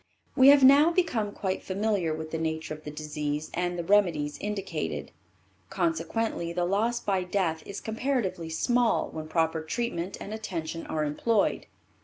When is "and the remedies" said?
3.53-4.39